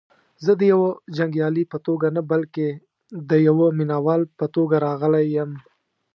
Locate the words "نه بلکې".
2.15-2.67